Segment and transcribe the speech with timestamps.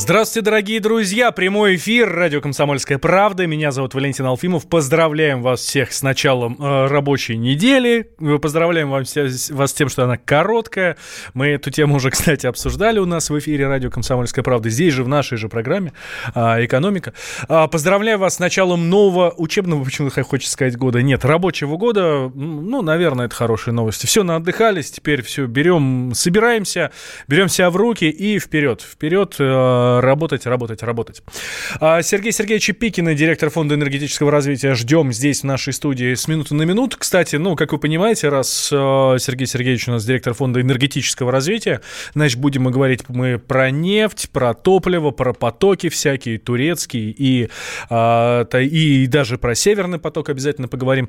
[0.00, 1.30] Здравствуйте, дорогие друзья!
[1.30, 3.46] Прямой эфир, радио «Комсомольская правда».
[3.46, 4.66] Меня зовут Валентин Алфимов.
[4.66, 8.10] Поздравляем вас всех с началом э, рабочей недели.
[8.40, 9.14] Поздравляем вас,
[9.50, 10.96] вас с тем, что она короткая.
[11.34, 14.70] Мы эту тему уже, кстати, обсуждали у нас в эфире радио «Комсомольская правда».
[14.70, 15.92] Здесь же, в нашей же программе
[16.34, 17.12] э, «Экономика».
[17.50, 21.02] Э, поздравляю вас с началом нового учебного, почему-то хочется сказать, года.
[21.02, 22.32] Нет, рабочего года.
[22.34, 24.06] Ну, наверное, это хорошие новости.
[24.06, 26.90] Все, наотдыхались, теперь все, берем, собираемся,
[27.28, 28.80] берем себя в руки и вперед.
[28.80, 31.22] Вперед э, работать, работать, работать.
[31.80, 36.54] А, Сергей Сергеевич Пикин, директор Фонда энергетического развития, ждем здесь, в нашей студии, с минуты
[36.54, 36.96] на минуту.
[36.98, 41.80] Кстати, ну, как вы понимаете, раз а, Сергей Сергеевич у нас директор Фонда энергетического развития,
[42.14, 47.50] значит, будем мы говорить мы про нефть, про топливо, про потоки всякие, турецкие, и,
[47.88, 51.08] а, и даже про Северный поток обязательно поговорим.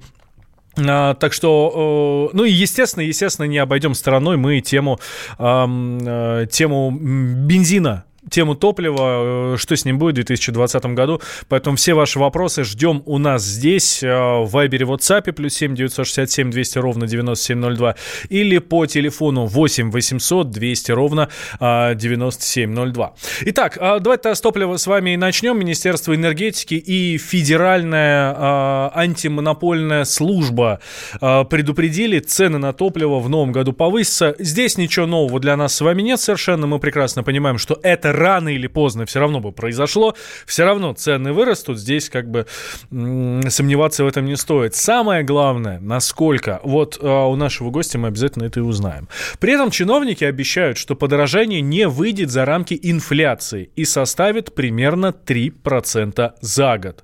[0.77, 4.99] А, так что, ну и естественно, естественно, не обойдем стороной мы тему,
[5.37, 11.21] э, тему бензина тему топлива, э, что с ним будет в 2020 году.
[11.49, 16.49] Поэтому все ваши вопросы ждем у нас здесь, э, в Вайбере, WhatsApp, плюс 7 967
[16.49, 17.95] 200 ровно 9702,
[18.29, 23.05] или по телефону 8 800 200 ровно 9702.
[23.05, 25.59] Э, Итак, давайте с топлива с вами и начнем.
[25.59, 30.79] Министерство энергетики и Федеральная антимонопольная служба
[31.19, 34.35] предупредили, цены на топливо в новом году повысятся.
[34.39, 36.67] Здесь ничего нового для нас с вами нет совершенно.
[36.67, 41.33] Мы прекрасно понимаем, что это рано или поздно все равно бы произошло, все равно цены
[41.33, 42.45] вырастут, здесь как бы
[42.89, 44.75] сомневаться в этом не стоит.
[44.75, 49.07] Самое главное, насколько, вот а, у нашего гостя мы обязательно это и узнаем.
[49.39, 56.33] При этом чиновники обещают, что подорожание не выйдет за рамки инфляции и составит примерно 3%
[56.41, 57.03] за год.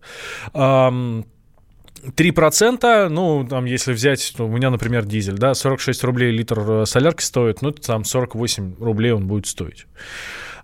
[2.15, 7.23] 3%, ну, там, если взять, у меня, например, дизель, да, 46 рублей литр э, солярки
[7.23, 9.87] стоит, ну, там 48 рублей он будет стоить.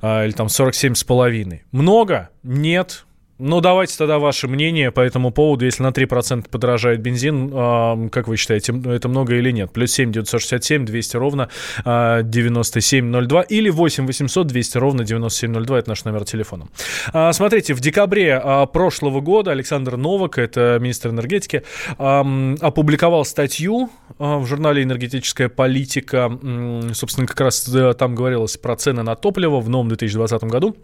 [0.05, 1.61] А, или там 47,5.
[1.71, 2.29] Много?
[2.43, 3.05] Нет.
[3.39, 5.65] Ну, давайте тогда ваше мнение по этому поводу.
[5.65, 9.71] Если на 3% подорожает бензин, э, как вы считаете, это много или нет?
[9.73, 11.49] Плюс 7 967 200 ровно
[11.83, 15.79] э, 9702 или 8 800 200 ровно 9702.
[15.79, 16.67] Это наш номер телефона.
[17.11, 21.63] Э, смотрите, в декабре э, прошлого года Александр Новак, это министр энергетики,
[21.97, 23.89] э, опубликовал статью
[24.19, 26.37] э, в журнале «Энергетическая политика».
[26.39, 30.75] Э, собственно, как раз э, там говорилось про цены на топливо в новом 2020 году.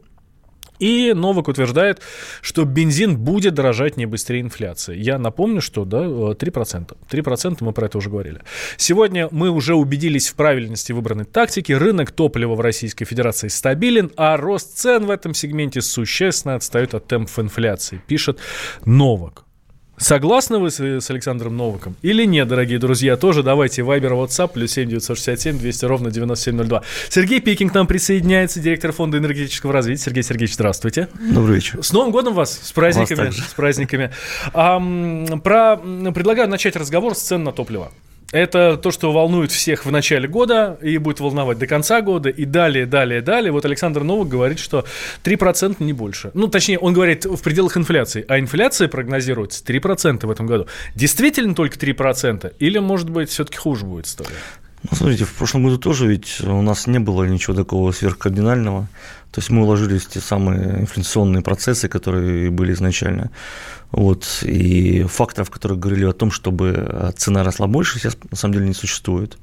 [0.79, 2.01] И Новак утверждает,
[2.41, 4.97] что бензин будет дорожать не быстрее инфляции.
[4.97, 6.97] Я напомню, что да, 3%.
[7.09, 8.41] 3% мы про это уже говорили.
[8.77, 11.73] Сегодня мы уже убедились в правильности выбранной тактики.
[11.73, 17.07] Рынок топлива в Российской Федерации стабилен, а рост цен в этом сегменте существенно отстает от
[17.07, 18.39] темпов инфляции, пишет
[18.85, 19.45] Новак.
[19.99, 23.17] Согласны вы с, с Александром Новаком или нет, дорогие друзья?
[23.17, 26.83] Тоже давайте Вайбер, WhatsApp, плюс 7 967 200 ровно 9702.
[27.09, 30.03] Сергей Пикин к нам присоединяется, директор Фонда энергетического развития.
[30.03, 31.09] Сергей Сергеевич, здравствуйте.
[31.19, 31.83] Добрый вечер.
[31.83, 33.29] С Новым годом вас, с праздниками.
[33.31, 34.11] С праздниками.
[34.53, 34.79] А,
[35.43, 37.91] про, предлагаю начать разговор с цен на топливо.
[38.31, 42.45] Это то, что волнует всех в начале года и будет волновать до конца года, и
[42.45, 43.51] далее, далее, далее.
[43.51, 44.85] Вот Александр Новак говорит, что
[45.23, 46.29] 3% не больше.
[46.35, 50.67] Ну, точнее, он говорит в пределах инфляции, а инфляция прогнозируется 3% в этом году.
[50.93, 52.53] Действительно только 3%?
[52.59, 54.35] Или, может быть, все-таки хуже будет история?
[54.83, 58.87] Ну, смотрите, в прошлом году тоже ведь у нас не было ничего такого сверхкардинального.
[59.31, 63.29] То есть мы уложились в те самые инфляционные процессы, которые были изначально.
[63.91, 64.43] Вот.
[64.43, 68.73] И факторов, которые говорили о том, чтобы цена росла больше, сейчас на самом деле не
[68.73, 69.37] существует.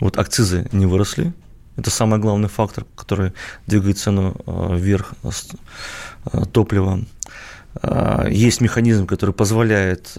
[0.00, 1.32] Вот акцизы не выросли.
[1.76, 3.32] Это самый главный фактор, который
[3.66, 7.00] двигает цену э, вверх э, топлива.
[8.30, 10.16] Есть механизм, который позволяет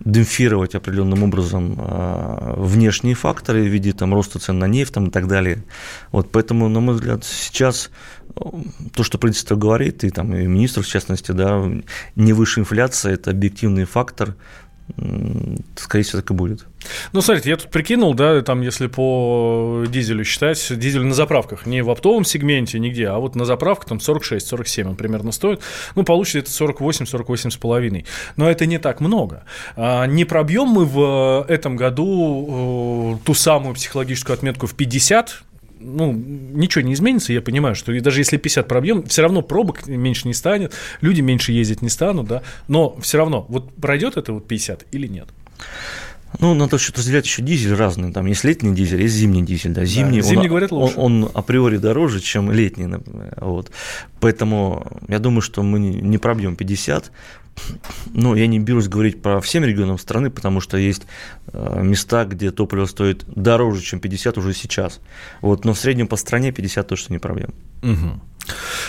[0.00, 5.10] демпфировать определенным образом э, внешние факторы в виде там, роста цен на нефть там, и
[5.10, 5.64] так далее.
[6.12, 7.90] Вот, поэтому, на мой взгляд, сейчас
[8.36, 8.40] э,
[8.94, 11.64] то, что правительство говорит, и, там, и министр в частности, да,
[12.16, 14.36] не выше инфляция– это объективный фактор,
[15.76, 16.66] скорее всего, так и будет.
[17.12, 21.82] Ну, смотрите, я тут прикинул, да, там, если по дизелю считать, дизель на заправках, не
[21.82, 25.60] в оптовом сегменте нигде, а вот на заправках там 46-47 он примерно стоит,
[25.94, 28.04] ну, получится это 48-48 с половиной.
[28.36, 29.44] Но это не так много.
[29.76, 35.42] А, не пробьем мы в этом году э, ту самую психологическую отметку в 50,
[35.84, 40.26] ну, ничего не изменится, я понимаю, что даже если 50 пробьем, все равно пробок меньше
[40.26, 44.48] не станет, люди меньше ездить не станут, да, но все равно, вот пройдет это вот
[44.48, 45.28] 50 или нет?
[46.40, 48.12] Ну, надо что-то разделять еще дизель разный.
[48.12, 49.72] Там есть летний дизель, есть зимний дизель.
[49.72, 49.84] Да.
[49.84, 50.98] Зимний, да, зимний он, говорят лучше.
[50.98, 52.88] Он, он априори дороже, чем летний.
[53.36, 53.70] Вот.
[54.20, 57.12] Поэтому я думаю, что мы не пробьем 50.
[58.12, 61.02] Ну, я не берусь говорить про всем регионам страны, потому что есть
[61.52, 65.00] э, места, где топливо стоит дороже, чем 50 уже сейчас.
[65.40, 67.52] Вот, но в среднем по стране 50 точно не проблема.
[67.82, 68.20] Угу.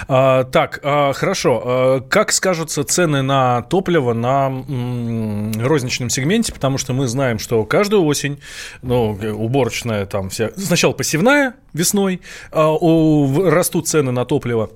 [0.08, 1.62] А, так, а, хорошо.
[1.66, 4.52] А, как скажутся цены на топливо на
[5.64, 6.54] розничном сегменте?
[6.54, 8.40] Потому что мы знаем, что каждую осень,
[8.82, 10.52] ну, уборочная там вся...
[10.58, 12.22] Сначала посевная весной,
[12.52, 12.76] а,
[13.50, 14.70] растут цены на топливо.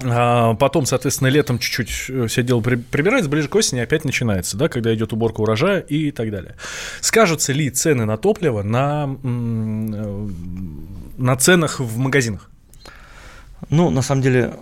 [0.00, 4.94] А потом, соответственно, летом чуть-чуть все дело прибирается, ближе к осени опять начинается, да, когда
[4.94, 6.56] идет уборка урожая и так далее.
[7.00, 9.06] Скажутся ли цены на топливо на,
[11.18, 12.50] на ценах в магазинах?
[13.68, 14.54] Ну, на самом деле,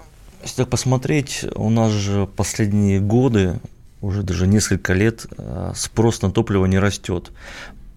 [0.42, 3.60] если так посмотреть, у нас же последние годы,
[4.00, 7.30] уже даже несколько лет, э, спрос на топливо не растет.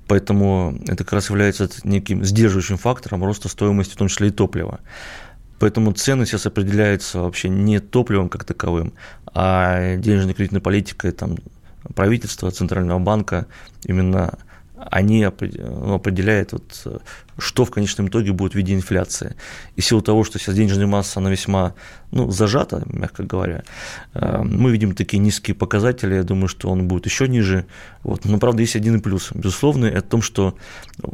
[0.07, 4.79] Поэтому это как раз является неким сдерживающим фактором роста стоимости, в том числе и топлива.
[5.63, 8.91] Поэтому цены сейчас определяются вообще не топливом как таковым,
[9.33, 11.37] а денежной кредитной политикой там,
[11.95, 13.47] правительства, Центрального банка,
[13.85, 14.37] именно
[14.91, 17.01] они ну, определяют, вот,
[17.37, 19.35] что в конечном итоге будет в виде инфляции.
[19.75, 21.73] И в силу того, что сейчас денежная масса, она весьма
[22.11, 23.63] ну, зажата, мягко говоря,
[24.13, 27.65] э, мы видим такие низкие показатели, я думаю, что он будет еще ниже.
[28.03, 28.25] Вот.
[28.25, 29.31] Но, правда, есть один плюс.
[29.33, 30.55] Безусловно, это том, что
[31.01, 31.07] э,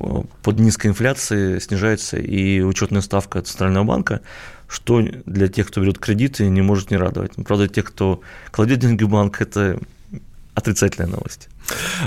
[0.44, 4.22] под низкой инфляцией снижается и учетная ставка Центрального банка,
[4.68, 7.32] что для тех, кто берет кредиты, не может не радовать.
[7.46, 9.80] Правда, тех, кто кладет деньги в банк, это
[10.54, 11.49] отрицательная новость.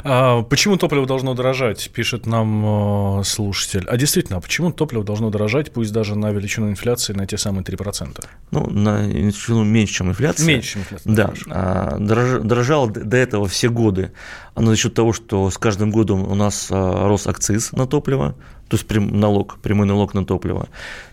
[0.04, 3.84] А почему топливо должно дорожать, пишет нам э, слушатель.
[3.88, 7.64] А действительно, а почему топливо должно дорожать, пусть даже на величину инфляции на те самые
[7.64, 8.24] 3%?
[8.50, 10.46] Ну, на величину меньше, чем инфляция.
[10.46, 11.14] Меньше, чем инфляция.
[11.14, 14.12] Да, а, дорож, дорожало до этого все годы.
[14.54, 18.34] Оно за счет того, что с каждым годом у нас а, рос акциз на топливо,
[18.72, 20.66] то есть налог, прямой налог на топливо.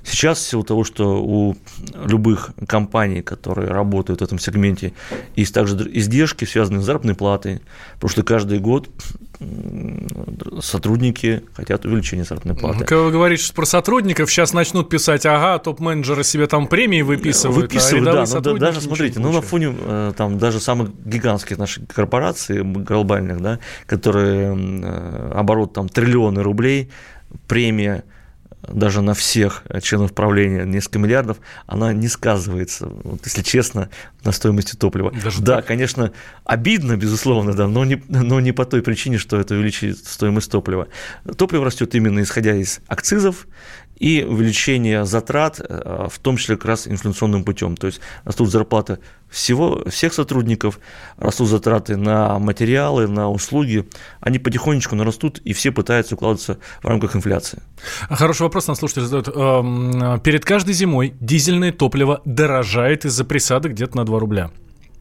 [0.05, 1.57] Сейчас, в силу того, что у
[2.05, 4.93] любых компаний, которые работают в этом сегменте,
[5.35, 7.59] есть также издержки, связанные с заработной платой,
[7.95, 8.87] потому что каждый год
[10.61, 12.85] сотрудники хотят увеличения заработной платы.
[12.85, 17.63] Когда вы говорите про сотрудников, сейчас начнут писать, ага, топ-менеджеры себе там премии выписывают.
[17.63, 21.87] Выписывают, а да, но даже, смотрите, ну на фоне э, там даже самых гигантских наших
[21.87, 26.89] корпораций глобальных, да, которые э, оборот там триллионы рублей,
[27.47, 28.03] премия
[28.67, 33.89] даже на всех членов правления несколько миллиардов, она не сказывается, вот, если честно,
[34.23, 35.11] на стоимости топлива.
[35.23, 35.67] Даже да, так?
[35.67, 36.11] конечно,
[36.43, 40.87] обидно, безусловно, да, но не, но не по той причине, что это увеличит стоимость топлива.
[41.37, 43.47] Топливо растет именно исходя из акцизов
[43.99, 47.75] и увеличение затрат, э, в том числе как раз инфляционным путем.
[47.75, 48.99] То есть растут зарплаты
[49.29, 50.79] всего, всех сотрудников,
[51.17, 53.87] растут затраты на материалы, на услуги,
[54.21, 57.61] они потихонечку нарастут, и все пытаются укладываться в рамках инфляции.
[58.09, 59.27] Хороший вопрос нам слушатель задает.
[59.27, 64.49] Эм, перед каждой зимой дизельное топливо дорожает из-за присадок где-то на 2 рубля.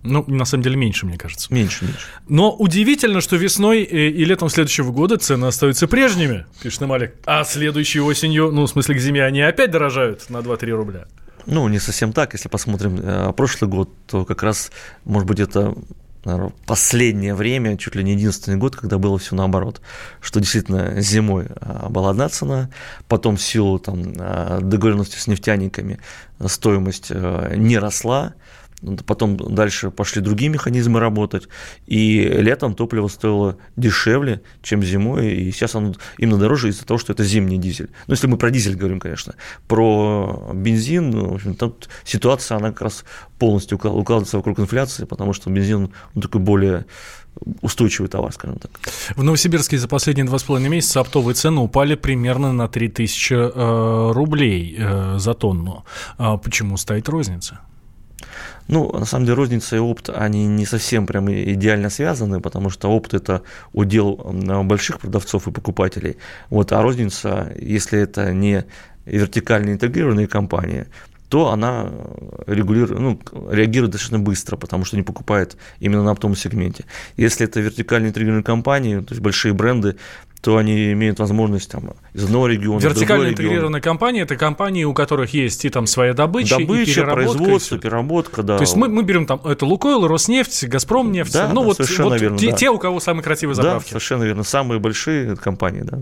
[0.02, 1.52] Ну, на самом деле, меньше, мне кажется.
[1.52, 2.00] Меньше, меньше.
[2.28, 7.14] Но удивительно, что весной и летом следующего года цены остаются прежними, пишет Намалик.
[7.26, 11.06] А следующей осенью, ну, в смысле, к зиме, они опять дорожают на 2-3 рубля.
[11.46, 12.34] Ну, не совсем так.
[12.34, 14.70] Если посмотрим э, прошлый год, то как раз,
[15.04, 15.74] может быть, это
[16.24, 19.80] наверное, последнее время, чуть ли не единственный год, когда было все наоборот,
[20.20, 22.68] что действительно зимой э, была одна цена,
[23.08, 25.98] потом в силу там, э, договоренности с нефтяниками
[26.46, 28.34] стоимость не росла,
[29.06, 31.48] Потом дальше пошли другие механизмы работать,
[31.86, 37.12] и летом топливо стоило дешевле, чем зимой, и сейчас оно именно дороже из-за того, что
[37.12, 37.90] это зимний дизель.
[38.06, 39.34] Ну, если мы про дизель говорим, конечно.
[39.66, 43.04] Про бензин, ну, в общем, тут ситуация, она как раз
[43.38, 46.86] полностью укладывается вокруг инфляции, потому что бензин он такой более
[47.62, 48.70] устойчивый товар, скажем так.
[49.16, 54.12] В Новосибирске за последние два с половиной месяца оптовые цены упали примерно на 3000 э,
[54.12, 55.84] рублей э, за тонну.
[56.16, 57.60] А почему стоит розница?
[58.68, 62.90] Ну, на самом деле, розница и опт, они не совсем прям идеально связаны, потому что
[62.90, 64.16] опт– это удел
[64.64, 66.16] больших продавцов и покупателей,
[66.50, 68.64] вот, а розница, если это не
[69.06, 70.86] вертикально интегрированные компании,
[71.28, 71.90] то она
[72.46, 73.20] регулирует, ну,
[73.50, 76.84] реагирует достаточно быстро, потому что не покупает именно на оптовом сегменте.
[77.18, 79.96] Если это вертикально интегрированные компании, то есть большие бренды,
[80.40, 85.34] то они имеют возможность там, из одного региона Вертикально интегрированная компания– это компании, у которых
[85.34, 88.56] есть и там своя добыча, добыча и переработка, производство, и переработка, да.
[88.56, 91.76] То есть мы, мы берем там, это Лукойл, Роснефть, Газпром нефть, да, ну да, вот,
[91.76, 92.56] совершенно вот верно, те, да.
[92.56, 93.86] те, у кого самые красивые заправки.
[93.86, 95.98] Да, совершенно верно, самые большие компании, да.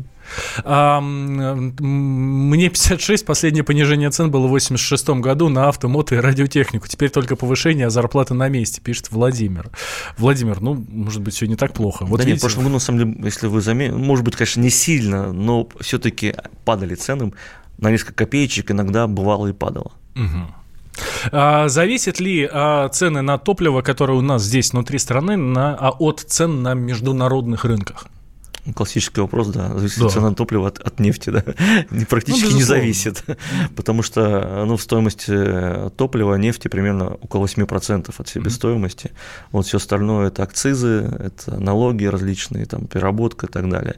[0.64, 6.88] А, мне 56, последнее понижение цен было в 86 году на авто, мото и радиотехнику.
[6.88, 9.70] Теперь только повышение, а зарплата на месте, пишет Владимир.
[10.18, 12.04] Владимир, ну, может быть, все не так плохо.
[12.04, 14.36] Вот да видите, нет, в прошлом году, на самом деле, если вы заметили, может быть,
[14.36, 17.32] конечно, не сильно, но все-таки падали цены
[17.78, 19.92] на несколько копеечек, иногда бывало и падало.
[20.14, 20.54] Угу.
[21.32, 25.90] А, зависит ли а, цены на топливо, которые у нас здесь внутри страны, на, а,
[25.90, 28.06] от цен на международных рынках?
[28.74, 30.08] Классический вопрос, да, зависит да.
[30.08, 31.44] цена топлива от, от нефти, да,
[32.08, 33.24] практически ну, не зависит,
[33.76, 39.46] потому что ну, в стоимости э, топлива нефти примерно около 8% от себестоимости, mm-hmm.
[39.52, 43.96] вот все остальное это акцизы, это налоги различные, там, переработка и так далее.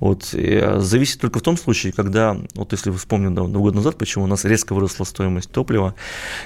[0.00, 3.74] Вот, и э, зависит только в том случае, когда, вот если вы вспомните да, год
[3.74, 5.94] назад, почему у нас резко выросла стоимость топлива,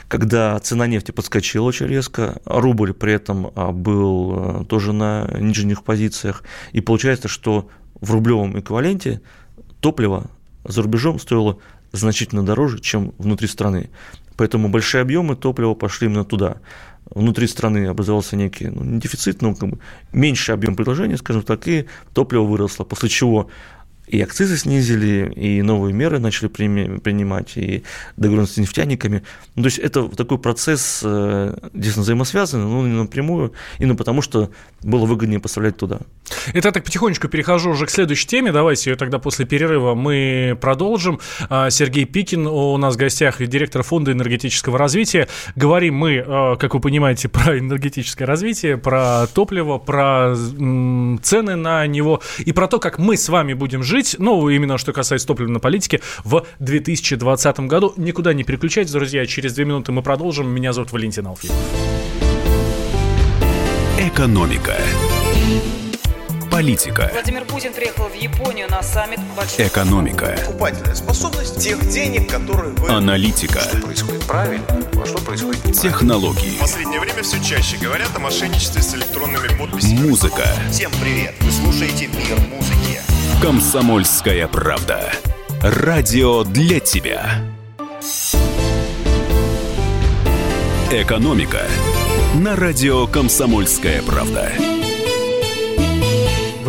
[0.08, 5.82] когда цена нефти подскочила очень резко, рубль при этом а, был э, тоже на нижних
[5.82, 7.59] позициях, и получается, что
[8.00, 9.20] в рублевом эквиваленте
[9.80, 10.30] топливо
[10.64, 11.58] за рубежом стоило
[11.92, 13.90] значительно дороже, чем внутри страны.
[14.36, 16.56] Поэтому большие объемы топлива пошли именно туда.
[17.10, 19.78] Внутри страны образовался некий ну, не дефицит, но как бы
[20.12, 23.50] меньший объем предложения, скажем так, и топливо выросло, после чего
[24.10, 27.84] и акцизы снизили, и новые меры начали принимать, и
[28.16, 29.22] договоренности с нефтяниками.
[29.54, 34.50] Ну, то есть это такой процесс э, действительно взаимосвязанный, но не напрямую, именно потому что
[34.82, 36.00] было выгоднее поставлять туда.
[36.52, 38.50] Это я так потихонечку перехожу уже к следующей теме.
[38.50, 41.20] Давайте ее тогда после перерыва мы продолжим.
[41.48, 45.28] А, Сергей Пикин у нас в гостях, директор фонда энергетического развития.
[45.54, 50.34] Говорим мы, э, как вы понимаете, про энергетическое развитие, про топливо, про
[51.22, 54.78] цены на него и про то, как мы с вами будем жить жить, ну, именно
[54.78, 57.92] что касается топливной политики, в 2020 году.
[57.96, 60.48] Никуда не переключайтесь, друзья, через две минуты мы продолжим.
[60.48, 61.56] Меня зовут Валентин Алфимов.
[63.98, 64.76] Экономика.
[66.50, 67.10] Политика.
[67.12, 69.68] Владимир Путин приехал в Японию на саммит большой...
[69.68, 70.36] Экономика.
[70.46, 72.88] Покупательная способность тех денег, которые вы...
[72.88, 73.60] Аналитика.
[73.60, 75.90] Что происходит правильно, а что происходит неправильно.
[75.90, 76.56] Технологии.
[76.56, 80.08] В последнее время все чаще говорят о мошенничестве с электронными подписями.
[80.08, 80.44] Музыка.
[80.70, 81.34] Всем привет!
[81.40, 82.79] Вы слушаете «Мир музыки».
[83.42, 85.10] Комсомольская правда.
[85.62, 87.40] Радио для тебя.
[90.90, 91.62] Экономика
[92.34, 94.52] на радио Комсомольская правда.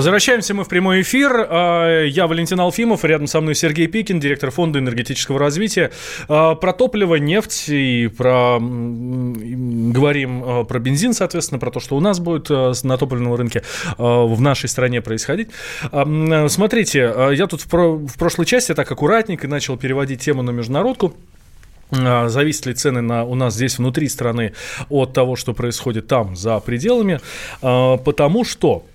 [0.02, 1.46] Возвращаемся мы в прямой эфир.
[1.48, 5.92] А, я Валентин Алфимов, рядом со мной Сергей Пикин, директор фонда энергетического развития.
[6.28, 8.58] А, про топливо, нефть и про...
[8.60, 13.62] Говорим а, про бензин, соответственно, про то, что у нас будет на топливном рынке
[14.00, 15.50] в нашей стране происходить.
[15.92, 21.14] Смотрите, я тут в прошлой части так аккуратненько начал переводить тему на международку.
[21.92, 24.54] Зависят ли цены на, у нас здесь внутри страны
[24.90, 27.20] от того, что происходит там, за пределами?
[27.62, 28.86] Потому что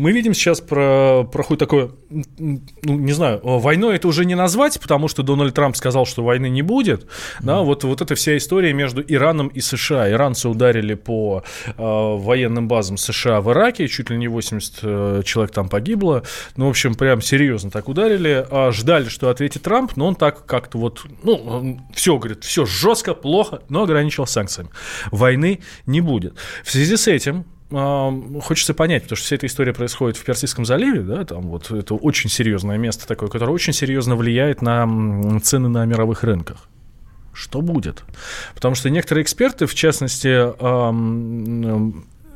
[0.00, 5.08] мы видим сейчас про, проходит такое, ну, не знаю, войной это уже не назвать, потому
[5.08, 7.02] что Дональд Трамп сказал, что войны не будет.
[7.02, 7.40] Mm-hmm.
[7.40, 10.10] Да, вот, вот эта вся история между Ираном и США.
[10.10, 15.52] Иранцы ударили по э, военным базам США в Ираке, чуть ли не 80 э, человек
[15.52, 16.22] там погибло.
[16.56, 18.46] Ну, в общем, прям серьезно так ударили.
[18.50, 23.12] А ждали, что ответит Трамп, но он так как-то вот, ну, все, говорит, все жестко,
[23.12, 24.70] плохо, но ограничил санкциями.
[25.10, 26.36] Войны не будет.
[26.64, 31.02] В связи с этим хочется понять, потому что вся эта история происходит в Персидском заливе,
[31.02, 35.84] да, там вот это очень серьезное место такое, которое очень серьезно влияет на цены на
[35.84, 36.68] мировых рынках.
[37.32, 38.02] Что будет?
[38.54, 40.52] Потому что некоторые эксперты, в частности,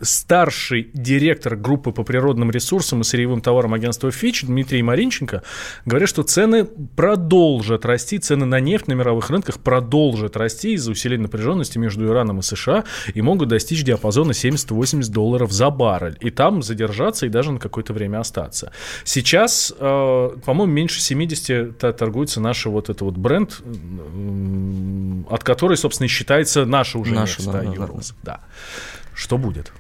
[0.05, 5.43] старший директор группы по природным ресурсам и сырьевым товарам агентства Фич Дмитрий Маринченко
[5.85, 11.25] говорит, что цены продолжат расти, цены на нефть на мировых рынках продолжат расти из-за усиления
[11.25, 16.17] напряженности между Ираном и США и могут достичь диапазона 70-80 долларов за баррель.
[16.21, 18.73] И там задержаться и даже на какое-то время остаться.
[19.05, 23.63] Сейчас, э, по-моему, меньше 70 торгуется наш вот этот вот бренд,
[25.31, 27.53] от которой, собственно, и считается наша уже наша, нефть.
[27.53, 28.03] Да, да, да.
[28.23, 28.41] да.
[29.15, 29.73] Что будет?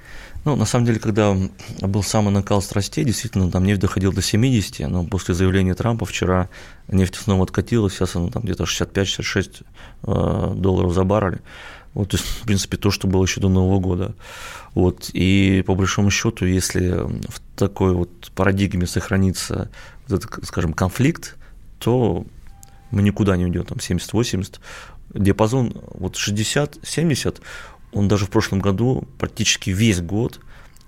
[0.44, 1.34] Ну, на самом деле, когда
[1.80, 6.50] был самый накал страстей, действительно, там нефть доходила до 70, но после заявления Трампа вчера
[6.88, 9.62] нефть снова откатилась, сейчас она там где-то 65-66
[10.02, 11.40] э, долларов за баррель.
[11.94, 14.14] Вот, то есть, в принципе, то, что было еще до Нового года.
[14.74, 19.70] Вот, и по большому счету, если в такой вот парадигме сохранится,
[20.06, 21.36] вот этот, скажем, конфликт,
[21.78, 22.26] то
[22.90, 24.58] мы никуда не уйдем, там 70-80,
[25.14, 27.40] диапазон вот 60-70,
[27.94, 30.40] он даже в прошлом году практически весь год,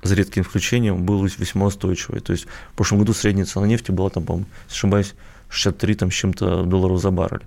[0.03, 2.21] за редким исключением, был весьма устойчивый.
[2.21, 5.15] То есть в прошлом году средняя цена нефти была, там, по-моему, ошибаюсь,
[5.49, 7.47] 63 там, с чем-то долларов за баррель.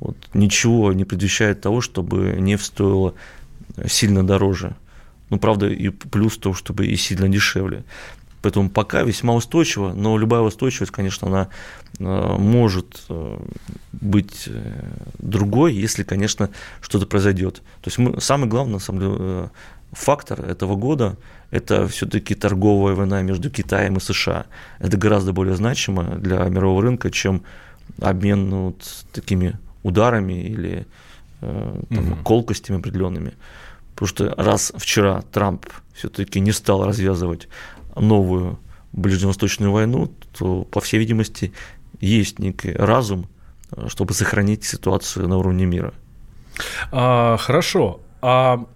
[0.00, 0.16] Вот.
[0.34, 3.14] Ничего не предвещает того, чтобы нефть стоила
[3.86, 4.76] сильно дороже.
[5.30, 7.84] Ну, правда, и плюс то, чтобы и сильно дешевле.
[8.42, 11.48] Поэтому пока весьма устойчиво, но любая устойчивость, конечно, она
[11.98, 13.38] э, может э,
[13.92, 16.50] быть э, другой, если, конечно,
[16.80, 17.56] что-то произойдет.
[17.82, 19.50] То есть мы, самый главный, на самом деле,
[19.92, 21.16] фактор этого года–
[21.50, 24.46] это все-таки торговая война между Китаем и США.
[24.78, 27.42] Это гораздо более значимо для мирового рынка, чем
[28.00, 30.86] обмен ну, вот такими ударами или
[31.40, 33.34] э, там, колкостями определенными.
[33.94, 37.48] Потому что раз вчера Трамп все-таки не стал развязывать
[37.96, 38.58] новую
[38.92, 41.52] ближневосточную войну, то, по всей видимости,
[42.00, 43.26] есть некий разум,
[43.72, 45.92] э, чтобы сохранить ситуацию на уровне мира.
[46.92, 48.00] А, хорошо.
[48.22, 48.66] А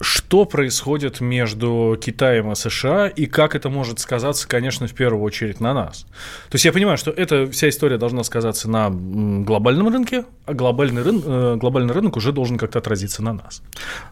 [0.00, 5.60] что происходит между Китаем и США и как это может сказаться, конечно, в первую очередь
[5.60, 6.06] на нас.
[6.50, 11.02] То есть я понимаю, что эта вся история должна сказаться на глобальном рынке, а глобальный,
[11.02, 13.62] рын, э, глобальный рынок уже должен как-то отразиться на нас.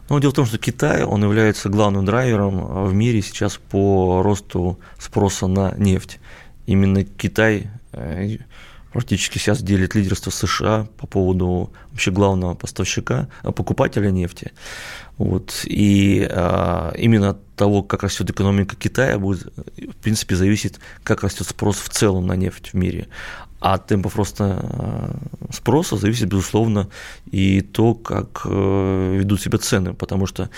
[0.09, 4.79] Ну, дело в том, что Китай, он является главным драйвером в мире сейчас по росту
[4.99, 6.19] спроса на нефть.
[6.65, 8.37] Именно Китай э,
[8.91, 14.51] практически сейчас делит лидерство США по поводу вообще главного поставщика, э, покупателя нефти.
[15.17, 15.63] Вот.
[15.65, 19.47] И а, именно от того, как растет экономика Китая, будет,
[19.77, 23.07] в принципе, зависит, как растет спрос в целом на нефть в мире.
[23.59, 25.17] А от темпов роста а,
[25.51, 26.89] спроса зависит, безусловно,
[27.31, 30.51] и то, как э, ведут себя цены, потому что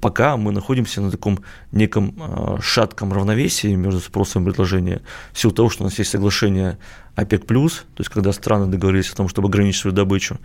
[0.00, 1.40] пока мы находимся на таком
[1.72, 5.00] неком а, шатком равновесии между спросом и предложением,
[5.32, 6.78] в силу того, что у нас есть соглашение
[7.16, 10.38] ОПЕК+, то есть когда страны договорились о том, чтобы ограничить свою добычу.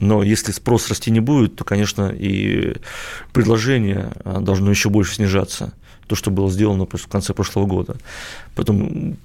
[0.00, 2.76] Но если спрос расти не будет, то, конечно, и
[3.32, 5.72] предложение должно еще больше снижаться.
[6.08, 7.96] То, что было сделано в конце прошлого года.
[8.54, 9.16] Поэтому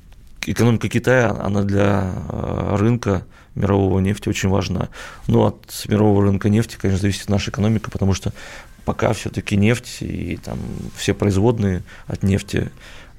[0.46, 3.24] экономика Китая, она для э, рынка
[3.56, 4.90] мирового нефти очень важна.
[5.28, 8.34] Но от мирового рынка нефти, конечно, зависит наша экономика, потому что
[8.86, 10.60] пока все-таки нефть и там
[10.96, 12.72] все производные от нефти,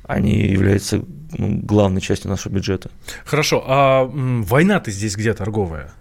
[0.04, 1.04] они являются
[1.36, 2.90] ну, главной частью нашего бюджета.
[3.24, 5.92] Хорошо, а война-то здесь где торговая?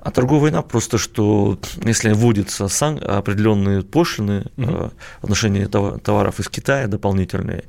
[0.00, 4.92] А торговая война просто, что если вводятся сан- определенные пошлины uh-huh.
[5.20, 7.64] в отношении товаров из Китая дополнительные,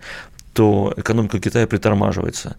[0.53, 2.55] то экономика Китая притормаживается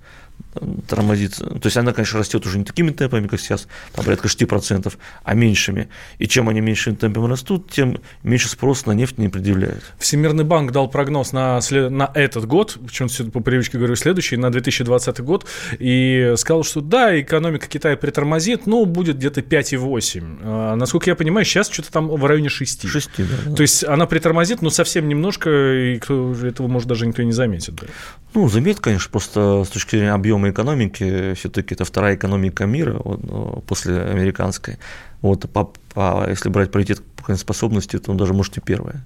[0.89, 1.47] тормозится.
[1.47, 4.93] То есть она, конечно, растет уже не такими темпами, как сейчас, там порядка 6%,
[5.23, 5.89] а меньшими.
[6.19, 9.83] И чем они меньшими темпами растут, тем меньше спрос на нефть не предъявляют.
[9.99, 11.91] Всемирный банк дал прогноз на, след...
[11.91, 15.47] на этот год, причем по привычке говорю следующий, на 2020 год,
[15.79, 20.39] и сказал, что да, экономика Китая притормозит, но будет где-то 5,8.
[20.43, 22.89] А, насколько я понимаю, сейчас что-то там в районе 6.
[22.89, 23.25] 6, да.
[23.47, 23.55] да.
[23.55, 27.75] То есть она притормозит, но совсем немножко, и кто, этого, может, даже никто не заметит.
[27.77, 27.87] Да.
[28.35, 33.23] Ну, заметит, конечно, просто с точки зрения объема экономики, все-таки это вторая экономика мира вот,
[33.23, 34.79] ну, после американской.
[35.21, 39.05] Вот, по, по, если брать паритет по способности, то он даже может и первая.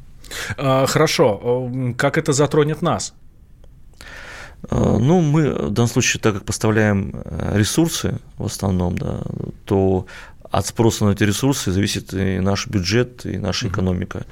[0.56, 1.70] А, хорошо.
[1.96, 3.14] Как это затронет нас?
[4.70, 9.20] А, ну, мы в данном случае, так как поставляем э, ресурсы в основном, да,
[9.64, 10.06] то
[10.50, 14.24] от спроса на эти ресурсы зависит и наш бюджет, и наша экономика.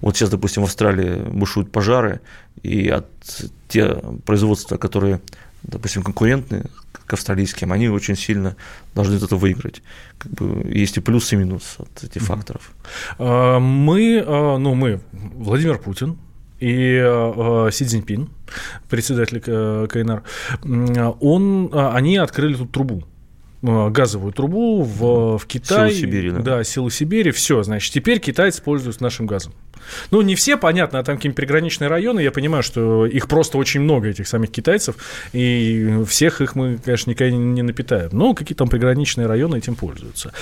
[0.00, 2.20] Вот сейчас, допустим, в Австралии бушуют пожары,
[2.62, 3.06] и от
[3.68, 5.20] те производства, которые,
[5.64, 6.64] допустим, конкурентны
[7.06, 8.56] к австралийским, они очень сильно
[8.94, 9.82] должны это выиграть.
[10.18, 12.72] Как бы есть и плюс, и минус от этих факторов.
[13.18, 16.18] А, мы, а, ну мы, Владимир Путин,
[16.60, 18.30] и э, Си Цзиньпин,
[18.88, 20.22] председатель КНР,
[21.20, 23.04] он, они открыли тут трубу
[23.64, 25.90] газовую трубу в, в Китай.
[25.90, 26.38] Силу Сибири, да.
[26.40, 27.30] Да, силу Сибири.
[27.30, 29.52] Все, значит, теперь китайцы пользуются нашим газом.
[30.10, 33.80] Ну, не все, понятно, а там какие-нибудь приграничные районы, я понимаю, что их просто очень
[33.80, 34.96] много, этих самих китайцев,
[35.32, 38.10] и всех их мы, конечно, никогда не напитаем.
[38.12, 40.32] Но какие там приграничные районы этим пользуются.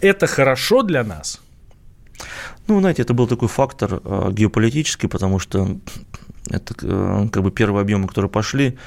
[0.00, 1.40] Это хорошо для нас?
[2.66, 5.78] Ну, знаете, это был такой фактор э, геополитический, потому что
[6.48, 8.78] это э, как бы первые объемы, которые пошли,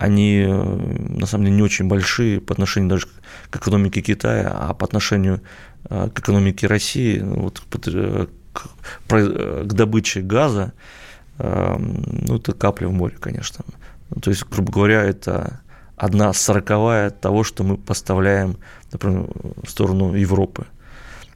[0.00, 3.06] они э, на самом деле не очень большие по отношению даже
[3.50, 5.40] к экономике Китая, а по отношению
[5.88, 8.28] к экономике России, ну, вот, к,
[9.08, 10.72] к добыче газа,
[11.38, 13.64] эм, ну, это капля в море, конечно.
[14.22, 15.60] То есть, грубо говоря, это
[15.96, 18.56] одна сороковая того, что мы поставляем,
[18.92, 19.28] например,
[19.62, 20.66] в сторону Европы.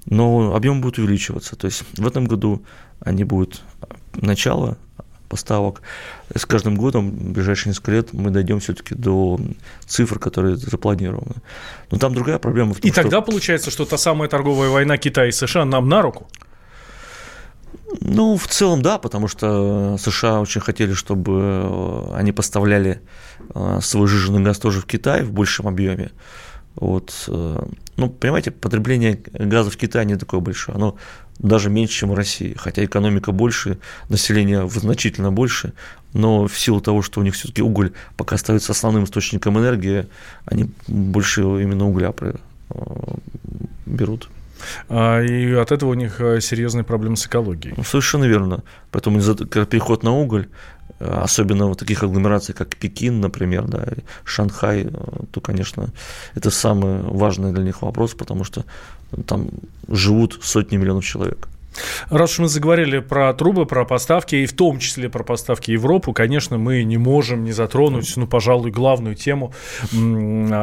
[0.06, 1.56] Но объем будет увеличиваться.
[1.56, 2.62] То есть в этом году
[3.00, 3.62] они будут
[4.14, 4.76] начало
[5.28, 5.82] поставок.
[6.34, 9.38] С каждым годом, в ближайшие несколько лет, мы дойдем все-таки до
[9.86, 11.36] цифр, которые запланированы.
[11.90, 12.74] Но там другая проблема.
[12.74, 16.02] В том, И тогда получается, что та самая торговая война Китая и США нам на
[16.02, 16.28] руку?
[18.00, 23.00] Ну, в целом, да, потому что США очень хотели, чтобы э, они поставляли
[23.54, 26.10] э, свой жиженый газ тоже в Китай в большем объеме.
[26.76, 27.24] Вот.
[27.28, 30.96] Э, ну, понимаете, потребление газа в Китае не такое большое, оно
[31.38, 35.72] даже меньше, чем в России, хотя экономика больше, население значительно больше,
[36.12, 40.06] но в силу того, что у них все-таки уголь пока остается основным источником энергии,
[40.44, 42.12] они больше именно угля
[43.86, 44.28] берут.
[44.88, 47.74] А, и от этого у них э, серьезные проблемы с экологией.
[47.84, 48.62] Совершенно верно.
[48.90, 50.48] Поэтому переход на уголь
[50.98, 53.86] особенно в таких агломерациях, как Пекин, например, да,
[54.24, 54.88] Шанхай,
[55.30, 55.88] то, конечно,
[56.34, 58.64] это самый важный для них вопрос, потому что
[59.26, 59.48] там
[59.88, 61.48] живут сотни миллионов человек.
[62.10, 66.12] Раз уж мы заговорили про трубы, про поставки, и в том числе про поставки Европу,
[66.12, 69.52] конечно, мы не можем не затронуть, ну, пожалуй, главную тему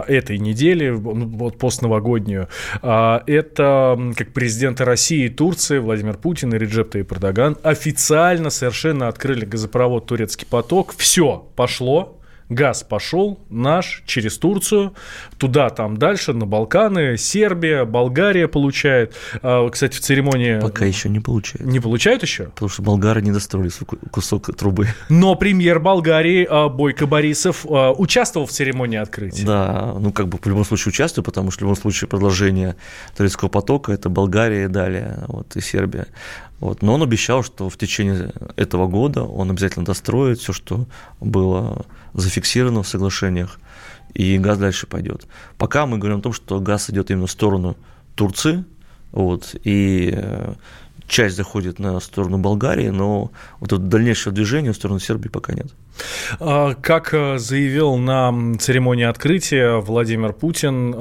[0.08, 2.47] этой недели, ну, вот постновогоднюю.
[2.82, 9.08] А, это как президенты России и Турции Владимир Путин и Реджеп Таyyip Эрдоган официально совершенно
[9.08, 10.93] открыли газопровод «Турецкий поток».
[10.97, 12.21] Все, пошло,
[12.52, 14.94] газ пошел наш через Турцию,
[15.38, 19.16] туда, там дальше, на Балканы, Сербия, Болгария получает.
[19.42, 20.60] А, кстати, в церемонии...
[20.60, 21.66] Пока еще не получают.
[21.66, 22.46] Не получают еще?
[22.46, 23.72] Потому что болгары не достроили
[24.12, 24.88] кусок трубы.
[25.10, 29.46] Но премьер Болгарии а, Бойко Борисов а, участвовал в церемонии открытия.
[29.46, 32.76] Да, ну как бы в любом случае участвую, потому что в любом случае продолжение
[33.16, 36.08] турецкого потока– это Болгария и далее, вот, и Сербия.
[36.62, 36.84] Вот.
[36.84, 40.86] Но он обещал, что в течение этого года он обязательно достроит все, что
[41.19, 43.60] было зафиксировано в соглашениях,
[44.13, 45.26] и газ дальше пойдет.
[45.58, 47.76] Пока мы говорим о том, что газ идет именно в сторону
[48.15, 48.63] Турции,
[49.12, 50.54] вот, и э,
[51.08, 55.67] часть заходит на сторону Болгарии, но вот дальнейшего движения в сторону Сербии пока нет.
[56.39, 60.91] А, как э, заявил на церемонии открытия Владимир Путин,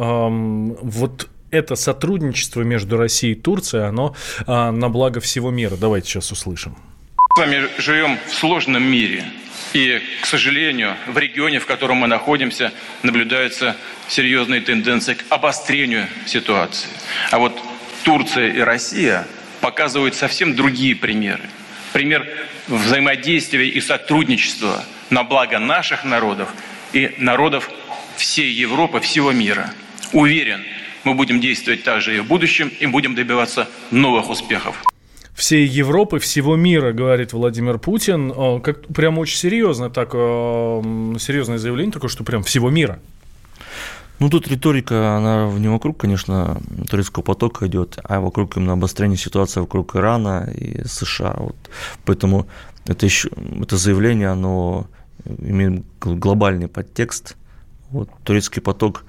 [0.81, 4.15] вот это сотрудничество между Россией и Турцией, оно
[4.47, 5.77] а, на благо всего мира.
[5.77, 6.77] Давайте сейчас услышим.
[7.17, 9.25] Мы с вами живем в сложном мире.
[9.73, 13.77] И, к сожалению, в регионе, в котором мы находимся, наблюдаются
[14.09, 16.89] серьезные тенденции к обострению ситуации.
[17.31, 17.57] А вот
[18.03, 19.27] Турция и Россия
[19.61, 21.43] показывают совсем другие примеры.
[21.93, 22.27] Пример
[22.67, 26.53] взаимодействия и сотрудничества на благо наших народов
[26.93, 27.71] и народов
[28.17, 29.73] всей Европы, всего мира.
[30.13, 30.65] Уверен,
[31.05, 34.83] мы будем действовать также и в будущем и будем добиваться новых успехов
[35.41, 38.61] всей Европы, всего мира, говорит Владимир Путин.
[38.61, 42.99] Как, прям очень серьезно, так, серьезное заявление такое, что прям всего мира.
[44.19, 46.61] Ну, тут риторика, она не вокруг, конечно,
[46.91, 51.35] турецкого потока идет, а вокруг именно обострения ситуации вокруг Ирана и США.
[51.39, 51.57] Вот.
[52.05, 52.47] Поэтому
[52.87, 53.31] это, еще,
[53.63, 54.89] это заявление, оно
[55.25, 57.37] имеет глобальный подтекст.
[57.89, 59.05] Вот, турецкий поток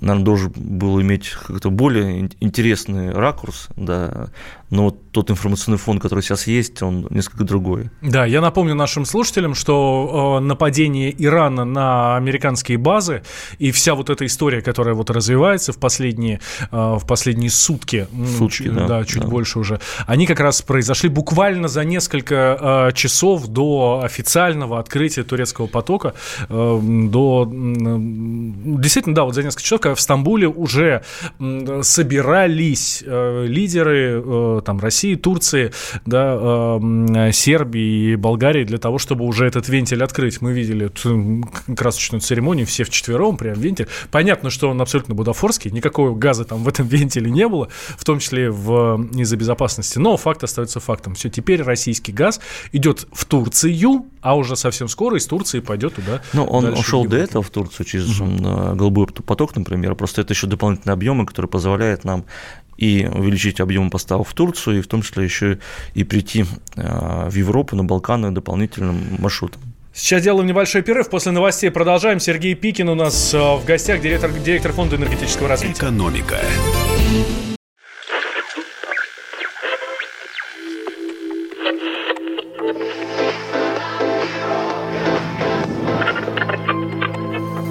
[0.00, 4.28] наверное, должен был иметь как-то более интересный ракурс, да,
[4.74, 7.90] но вот тот информационный фон, который сейчас есть, он несколько другой.
[8.02, 13.22] Да, я напомню нашим слушателям, что э, нападение Ирана на американские базы
[13.58, 16.40] и вся вот эта история, которая вот развивается в последние,
[16.72, 19.28] э, в последние сутки, сутки да, да, чуть да.
[19.28, 25.68] больше уже, они как раз произошли буквально за несколько э, часов до официального открытия турецкого
[25.68, 26.14] потока,
[26.48, 31.04] до действительно, да, вот за несколько часов, когда в Стамбуле уже
[31.38, 35.72] собирались лидеры там России, Турции,
[36.06, 40.40] да, э, Сербии и Болгарии для того, чтобы уже этот вентиль открыть.
[40.40, 43.88] Мы видели эту красочную церемонию, все вчетвером, прям вентиль.
[44.10, 48.18] Понятно, что он абсолютно бутафорский, никакого газа там в этом вентиле не было, в том
[48.18, 51.14] числе в, из-за безопасности, но факт остается фактом.
[51.14, 52.40] Все, теперь российский газ
[52.72, 56.22] идет в Турцию, а уже совсем скоро из Турции пойдет туда.
[56.32, 58.74] Ну, он ушел до этого в Турцию через угу.
[58.74, 62.24] голубой поток, например, просто это еще дополнительные объемы, которые позволяют нам
[62.76, 65.58] и увеличить объем поставок в Турцию, и в том числе еще
[65.94, 66.44] и прийти
[66.76, 69.60] э, в Европу, на Балканы дополнительным маршрутом.
[69.94, 71.08] Сейчас делаем небольшой перерыв.
[71.08, 72.18] После новостей продолжаем.
[72.18, 75.78] Сергей Пикин у нас э, в гостях, директор, директор фонда энергетического развития.
[75.78, 76.40] Экономика.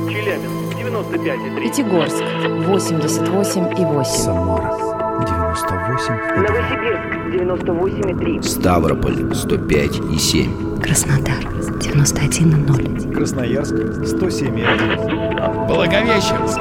[0.07, 1.61] Челябинск, 95,3.
[1.61, 4.03] Пятигорск, 88,8.
[4.05, 4.92] Самара,
[5.23, 6.37] 98,2.
[6.37, 8.43] Новосибирск 98,3.
[8.43, 10.81] Ставрополь 105,7.
[10.81, 11.43] Краснодар
[11.79, 13.13] 91,0.
[13.13, 15.67] Красноярск 107,1.
[15.67, 16.59] Благовещенск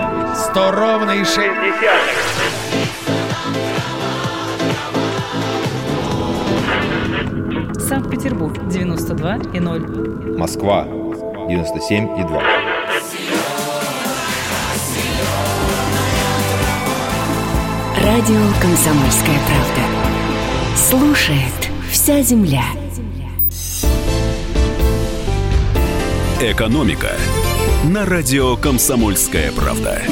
[0.50, 1.38] 100 ровно и 6
[7.88, 10.38] Санкт-Петербург 92,0.
[10.38, 12.71] Москва 97,2.
[18.04, 20.76] Радио «Комсомольская правда».
[20.76, 22.64] Слушает вся земля.
[26.40, 27.12] «Экономика»
[27.84, 30.02] на радио «Комсомольская правда».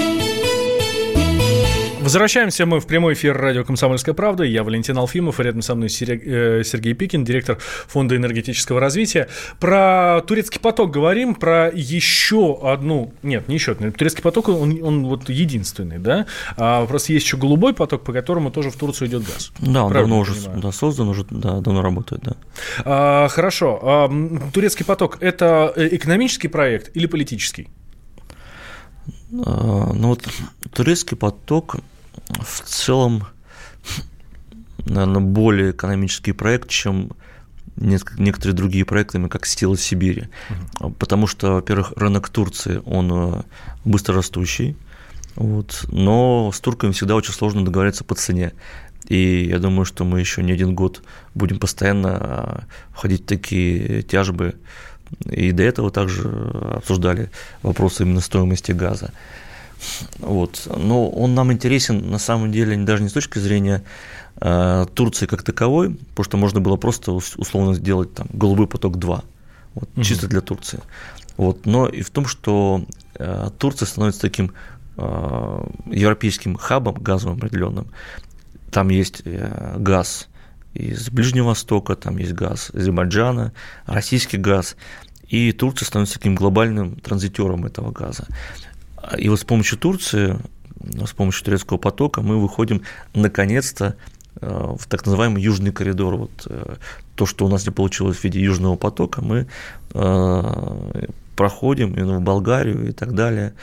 [2.10, 4.42] Возвращаемся мы в прямой эфир радио «Комсомольская правда».
[4.42, 9.28] Я Валентин Алфимов, и рядом со мной э, Сергей Пикин, директор Фонда энергетического развития.
[9.60, 13.14] Про турецкий поток говорим, про еще одну...
[13.22, 13.92] Нет, не еще одну.
[13.92, 16.26] Турецкий поток, он, он вот единственный, да?
[16.56, 19.52] А просто есть еще голубой поток, по которому тоже в Турцию идет газ.
[19.60, 22.34] Да, он давно уже да, создан, уже да, давно работает, да.
[22.84, 23.78] А, хорошо.
[23.84, 24.10] А,
[24.52, 27.68] турецкий поток– это экономический проект или политический?
[29.46, 30.28] А, ну вот
[30.72, 31.76] турецкий поток
[32.28, 33.26] в целом,
[34.84, 37.12] наверное, более экономический проект, чем
[37.76, 40.28] некоторые другие проекты, как «Стила Сибири».
[40.80, 40.90] Угу.
[40.94, 43.42] Потому что, во-первых, рынок Турции, он э,
[43.84, 44.76] быстро растущий,
[45.36, 48.52] вот, но с турками всегда очень сложно договориться по цене.
[49.08, 51.02] И я думаю, что мы еще не один год
[51.34, 54.54] будем постоянно а, входить в такие тяжбы.
[55.24, 56.28] И до этого также
[56.76, 57.30] обсуждали
[57.62, 59.12] вопросы именно стоимости газа.
[60.18, 60.68] Вот.
[60.76, 63.82] Но он нам интересен на самом деле даже не с точки зрения
[64.40, 69.24] э, Турции как таковой, потому что можно было просто условно сделать там голубой поток 2,
[69.74, 70.02] вот, угу.
[70.02, 70.80] чисто для Турции.
[71.36, 71.66] Вот.
[71.66, 74.52] Но и в том, что э, Турция становится таким
[74.96, 77.86] э, европейским хабом газовым определенным.
[78.70, 80.28] Там есть э, газ
[80.74, 83.52] из Ближнего Востока, там есть газ из Азербайджана,
[83.86, 84.76] российский газ.
[85.28, 88.26] И Турция становится таким глобальным транзитером этого газа.
[89.18, 90.38] И вот с помощью Турции,
[91.04, 92.82] с помощью турецкого потока мы выходим
[93.14, 93.96] наконец-то
[94.40, 96.16] э, в так называемый южный коридор.
[96.16, 96.76] Вот э,
[97.14, 99.46] то, что у нас не получилось в виде южного потока, мы
[99.94, 100.78] э,
[101.36, 103.54] проходим именно в Болгарию и так далее,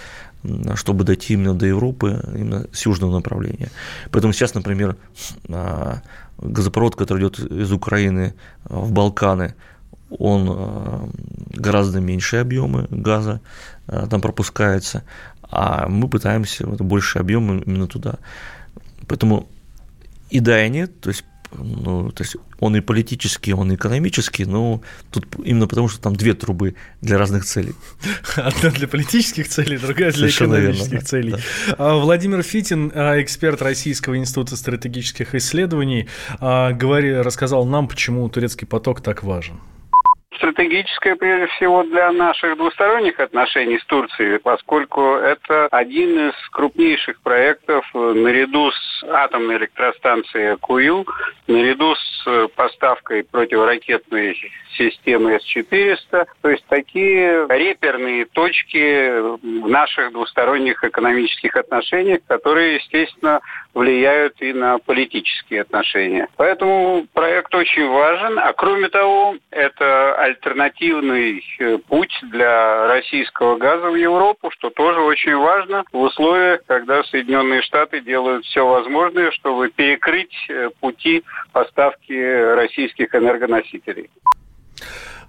[0.75, 3.69] чтобы дойти именно до Европы, именно с южного направления.
[4.11, 4.95] Поэтому сейчас, например,
[6.37, 9.53] газопровод, который идет из Украины в Балканы,
[10.09, 11.11] он
[11.49, 13.41] гораздо меньше объемы газа
[13.87, 15.03] там пропускается,
[15.49, 18.15] а мы пытаемся вот, больше объема именно туда.
[19.07, 19.47] Поэтому
[20.29, 24.45] и да, и нет, то есть ну, то есть он и политический, он и экономический,
[24.45, 27.73] но тут именно потому, что там две трубы для разных целей.
[28.35, 31.31] Одна для политических целей, другая для Совершенно экономических верно, целей.
[31.31, 31.39] Да.
[31.77, 36.07] А, Владимир Фитин, а, эксперт Российского института стратегических исследований,
[36.39, 39.59] а, говори, рассказал нам, почему турецкий поток так важен
[40.37, 47.85] стратегическое прежде всего для наших двусторонних отношений с Турцией, поскольку это один из крупнейших проектов
[47.93, 51.05] наряду с атомной электростанцией Куил,
[51.47, 54.37] наряду с поставкой противоракетной
[54.77, 56.27] системы С-400.
[56.41, 63.39] То есть такие реперные точки в наших двусторонних экономических отношениях, которые, естественно,
[63.77, 66.27] влияют и на политические отношения.
[66.35, 68.39] Поэтому проект очень важен.
[68.39, 75.35] А кроме того, это альтернативный э, путь для российского газа в Европу, что тоже очень
[75.35, 82.13] важно в условиях, когда Соединенные Штаты делают все возможное, чтобы перекрыть э, пути поставки
[82.55, 84.09] российских энергоносителей.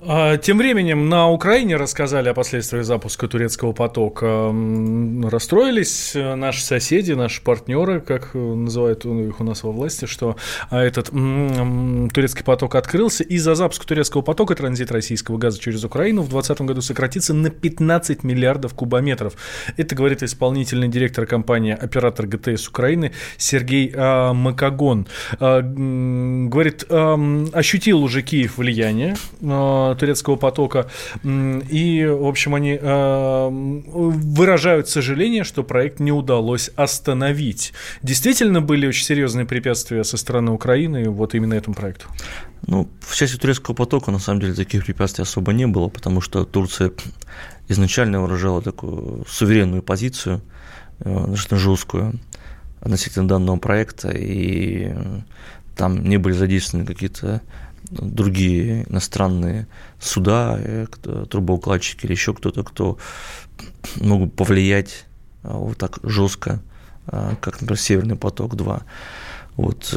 [0.00, 4.54] А, тем временем на Украине рассказали о последствиях запуска турецкого потока.
[5.24, 10.37] Расстроились э, наши соседи, наши партнеры, как называют их у нас во власти, что
[10.70, 13.24] а, этот турецкий поток открылся.
[13.24, 18.22] Из-за запуска турецкого потока транзит российского газа через Украину в 2020 году сократится на 15
[18.22, 19.34] миллиардов кубометров.
[19.76, 25.08] Это говорит исполнительный директор компании «Оператор ГТС Украины» Сергей а, Макагон.
[25.40, 29.16] Говорит, ощутил уже Киев влияние
[29.94, 30.88] турецкого потока.
[31.24, 37.72] И, в общем, они э, выражают сожаление, что проект не удалось остановить.
[38.03, 42.07] Действительно были очень серьезные препятствия со стороны Украины вот именно этому проекту?
[42.66, 46.44] Ну, в части турецкого потока, на самом деле, таких препятствий особо не было, потому что
[46.44, 46.92] Турция
[47.68, 50.42] изначально выражала такую суверенную позицию,
[51.01, 52.20] э, достаточно жесткую
[52.81, 54.94] относительно данного проекта, и
[55.77, 57.40] там не были задействованы какие-то
[57.90, 59.66] другие иностранные
[60.01, 60.87] суда, э,
[61.31, 62.98] трубоукладчики или еще кто-то, кто
[63.96, 65.07] могут повлиять
[65.42, 66.61] а, вот так жестко,
[67.07, 68.83] а, как, например, Северный поток-2.
[69.57, 69.94] Вот.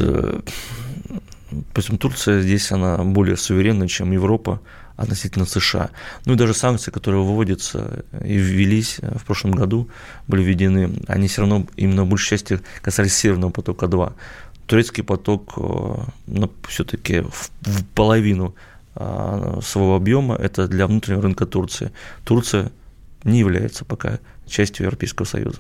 [1.74, 4.62] Поэтому Турция здесь, она более суверенна, чем Европа
[4.96, 5.90] относительно США.
[6.26, 9.90] Ну и даже санкции, которые выводятся и ввелись э, в прошлом году,
[10.28, 14.14] были введены, они все равно именно в большей части касались Северного потока-2
[14.72, 18.56] турецкий поток ну, все-таки в, в половину
[18.96, 21.92] а, своего объема это для внутреннего рынка Турции.
[22.24, 22.72] Турция
[23.26, 25.58] не является пока частью Европейского Союза.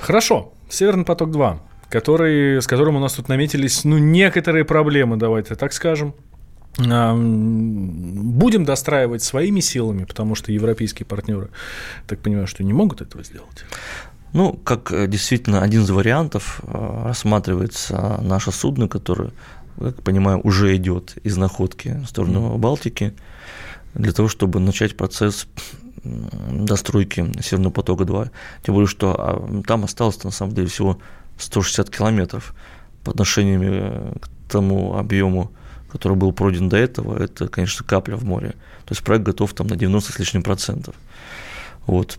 [0.00, 0.52] Хорошо.
[0.68, 6.14] Северный поток-2, который, с которым у нас тут наметились ну, некоторые проблемы, давайте так скажем.
[6.76, 11.48] Будем достраивать своими силами, потому что европейские партнеры,
[12.06, 13.64] так понимаю, что не могут этого сделать.
[14.34, 19.30] Ну, как э, действительно один из вариантов э, рассматривается наше судно, которое,
[19.78, 23.14] как понимаю, уже идет из находки в сторону Балтики,
[23.94, 25.46] для того, чтобы начать процесс
[26.02, 28.30] достройки Северного потока-2.
[28.64, 30.98] Тем более, что а, там осталось на самом деле всего
[31.38, 32.56] 160 километров
[33.04, 35.52] по отношению э, к тому объему,
[35.92, 38.50] который был пройден до этого, это, конечно, капля в море.
[38.84, 40.96] То есть проект готов там на 90 с лишним процентов.
[41.86, 42.18] Вот.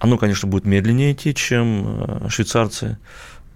[0.00, 2.98] Оно, конечно, будет медленнее идти, чем э, швейцарцы,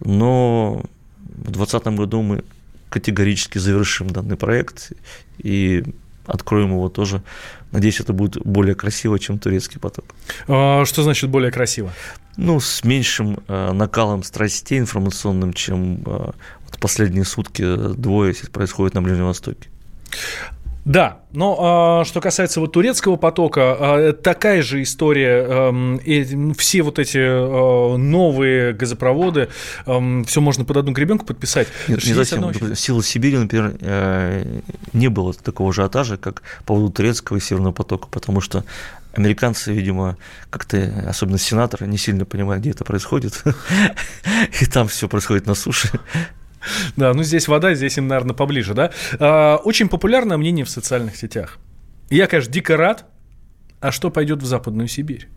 [0.00, 0.84] но
[1.18, 2.44] в 2020 году мы
[2.90, 4.92] категорически завершим данный проект
[5.38, 5.82] и
[6.26, 7.22] откроем его тоже.
[7.72, 10.04] Надеюсь, это будет более красиво, чем турецкий поток.
[10.46, 11.92] А, что значит более красиво?
[12.36, 19.02] Ну, с меньшим э, накалом страстей информационным, чем э, вот последние сутки двое происходит на
[19.02, 19.68] Ближнем Востоке.
[20.84, 25.46] Да, но э, что касается вот турецкого потока, э, такая же история.
[25.48, 29.48] Э, и все вот эти э, новые газопроводы,
[29.86, 31.68] э, все можно под одну гребенку подписать.
[31.88, 32.52] Нет, не совсем.
[32.74, 34.60] Сила Сибири, например, э,
[34.92, 38.64] не было такого ажиотажа, как по поводу турецкого и северного потока, потому что
[39.14, 40.18] американцы, видимо,
[40.50, 43.42] как-то, особенно сенаторы, не сильно понимают, где это происходит,
[44.60, 45.88] и там все происходит на суше.
[46.96, 48.90] Да, ну здесь вода, здесь им, наверное, поближе, да.
[49.18, 51.58] А, очень популярное мнение в социальных сетях.
[52.10, 53.06] Я, конечно, дико рад.
[53.80, 55.28] А что пойдет в Западную Сибирь?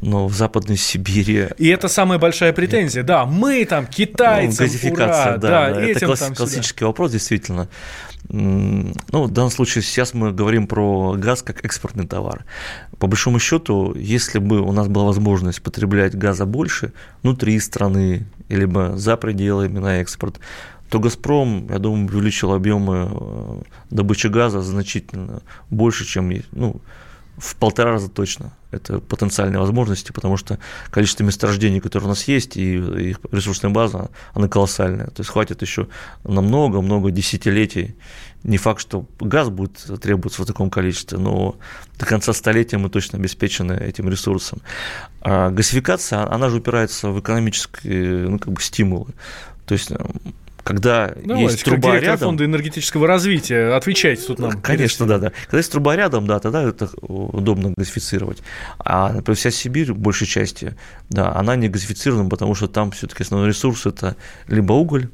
[0.00, 1.48] но в Западной Сибири...
[1.58, 6.06] И это самая большая претензия, да, мы там, китайцы, ну, газификация, ура, да, да, это
[6.06, 6.86] класс, классический сюда.
[6.86, 7.68] вопрос, действительно.
[8.30, 12.44] Ну, в данном случае сейчас мы говорим про газ как экспортный товар.
[12.98, 18.96] По большому счету, если бы у нас была возможность потреблять газа больше внутри страны, либо
[18.96, 20.40] за пределами на экспорт,
[20.90, 26.80] то «Газпром», я думаю, увеличил объемы э, добычи газа значительно больше, чем ну,
[27.36, 28.52] в полтора раза точно.
[28.70, 30.58] Это потенциальные возможности, потому что
[30.90, 35.06] количество месторождений, которые у нас есть, и их ресурсная база, она колоссальная.
[35.06, 35.88] То есть хватит еще
[36.24, 37.96] на много-много десятилетий.
[38.44, 41.56] Не факт, что газ будет требоваться в таком количестве, но
[41.98, 44.60] до конца столетия мы точно обеспечены этим ресурсом.
[45.22, 49.14] А газификация, она же упирается в экономические ну, как бы стимулы.
[49.64, 49.90] То есть
[50.68, 52.28] когда ну, есть труба как рядом...
[52.28, 54.60] фонда энергетического развития, отвечайте тут нам.
[54.60, 55.32] Конечно, да, да.
[55.44, 58.42] Когда есть труба рядом, да, тогда это удобно газифицировать.
[58.78, 60.76] А, например, вся Сибирь, большей части,
[61.08, 65.08] да, она не газифицирована, потому что там все-таки основной ресурс– это либо уголь,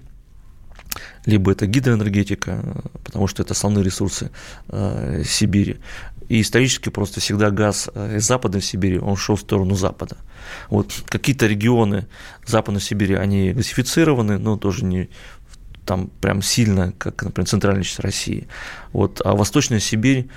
[1.25, 4.33] либо это гидроэнергетика, потому что это основные ресурсы
[4.71, 5.79] э, Сибири.
[6.29, 10.17] И исторически просто всегда газ э, из Западной Сибири, он шел в сторону Запада.
[10.69, 12.07] Вот какие-то регионы
[12.47, 15.11] Западной Сибири, они газифицированы, но тоже не
[15.85, 18.49] там прям сильно, как, например, центральная часть России.
[18.93, 20.29] Вот, а Восточная Сибирь,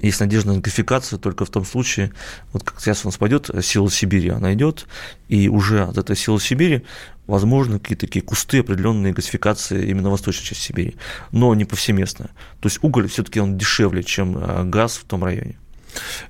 [0.00, 2.12] есть надежда на газификацию только в том случае,
[2.52, 4.86] вот как сейчас у нас пойдет сила Сибири, она идет,
[5.28, 6.84] и уже от этой силы Сибири
[7.26, 10.96] возможно какие-то такие кусты определенные газификации именно восточной части Сибири,
[11.32, 12.26] но не повсеместно.
[12.60, 15.58] То есть уголь все-таки он дешевле, чем а, газ в том районе.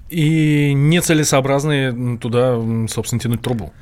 [0.09, 3.73] И нецелесообразно туда, собственно, тянуть трубу.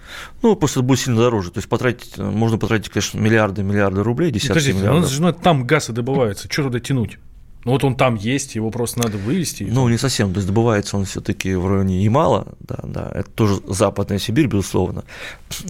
[0.43, 1.51] Ну, просто это будет сильно дороже.
[1.51, 5.19] То есть потратить, можно потратить, конечно, миллиарды, миллиарды рублей, десятки Подождите, миллиардов.
[5.21, 7.19] Ну, там газ и добывается, что туда тянуть?
[7.67, 9.67] Ну вот он там есть, его просто надо вывести.
[9.69, 10.33] Ну, не совсем.
[10.33, 15.03] То есть добывается он все-таки в районе Ямала, да, да, это тоже Западная Сибирь, безусловно.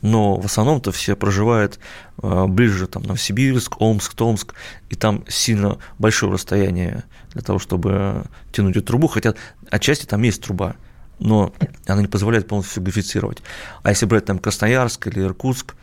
[0.02, 1.78] Но в основном-то все проживают
[2.18, 4.52] а, ближе там, Новосибирск, Омск, Томск,
[4.90, 9.35] и там сильно большое расстояние для того, чтобы тянуть эту трубу, хотя
[9.70, 10.76] отчасти там есть труба,
[11.18, 11.54] но
[11.87, 13.38] она не позволяет полностью газифицировать.
[13.82, 15.74] А если брать там Красноярск или Иркутск,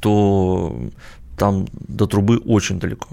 [0.00, 0.74] то
[1.36, 3.08] там до трубы очень далеко.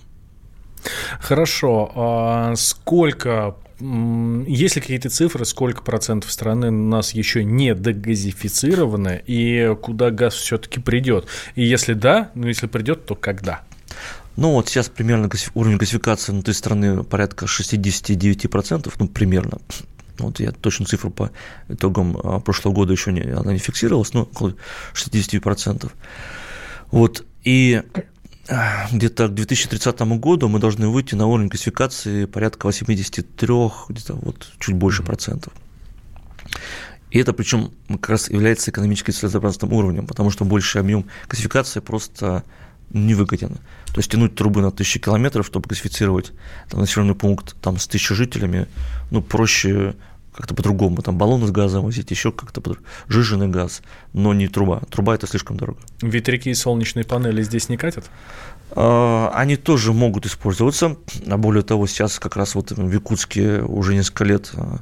[1.20, 1.92] Хорошо.
[1.96, 9.76] А сколько есть ли какие-то цифры, сколько процентов страны у нас еще не дегазифицированы и
[9.82, 11.28] куда газ все-таки придет?
[11.56, 13.62] И если да, ну если придет, то когда?
[14.36, 19.60] Ну вот сейчас примерно уровень газификации внутри страны порядка 69%, ну примерно.
[20.20, 21.32] Вот я точно цифру по
[21.68, 24.54] итогам а, прошлого года еще не, она не фиксировалась, но около
[24.94, 25.92] 60%.
[26.92, 27.82] Вот, и
[28.92, 33.48] где-то к 2030 году мы должны выйти на уровень классификации порядка 83,
[33.90, 35.54] где-то вот чуть больше процентов.
[37.10, 42.44] И это причем как раз является экономически целесообразным уровнем, потому что больший объем классификации просто
[42.90, 43.60] невыгоден.
[43.88, 46.32] То есть тянуть трубы на тысячи километров, чтобы классифицировать
[46.70, 48.68] там, населенный пункт там, с тысячей жителями,
[49.12, 49.96] ну, проще
[50.36, 52.76] как-то по-другому, там баллоны с газом возить, еще как-то по
[53.08, 53.82] жиженый газ,
[54.14, 54.82] но не труба.
[54.90, 55.80] Труба это слишком дорого.
[56.02, 58.10] Ветряки и солнечные панели здесь не катят?
[58.72, 63.94] А, они тоже могут использоваться, а более того, сейчас как раз вот в Якутске уже
[63.94, 64.80] несколько лет а,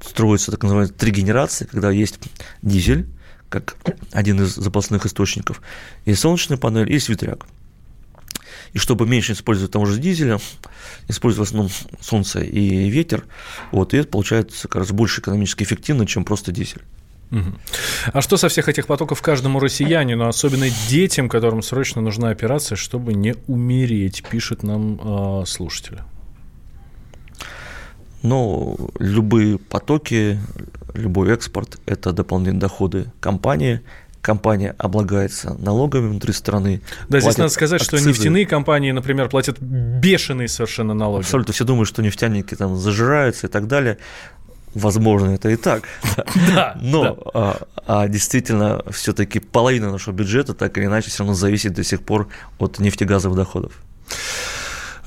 [0.00, 2.18] строится так называемые три генерации, когда есть
[2.62, 3.08] дизель,
[3.48, 3.76] как
[4.12, 5.62] один из запасных источников,
[6.04, 7.46] и солнечная панель, и ветряк.
[8.74, 10.38] И чтобы меньше использовать того же дизеля,
[11.08, 13.24] использовать в основном солнце и ветер,
[13.70, 16.82] вот, и это получается как раз больше экономически эффективно, чем просто дизель.
[18.12, 23.14] А что со всех этих потоков каждому россиянину, особенно детям, которым срочно нужна операция, чтобы
[23.14, 25.98] не умереть, пишет нам э, слушатель?
[28.22, 30.38] Ну, любые потоки,
[30.94, 33.80] любой экспорт– это дополнительные доходы компании,
[34.24, 36.80] компания облагается налогами внутри страны.
[37.08, 37.98] Да, здесь надо сказать, акцизы.
[37.98, 41.24] что нефтяные компании, например, платят бешеные совершенно налоги.
[41.24, 41.52] Абсолютно.
[41.52, 43.98] Все думают, что нефтяники там зажираются и так далее.
[44.74, 45.82] Возможно, это и так.
[46.54, 46.76] Да.
[46.80, 47.16] Но да.
[47.34, 52.02] А, а действительно, все-таки половина нашего бюджета так или иначе все равно зависит до сих
[52.02, 53.72] пор от нефтегазовых доходов.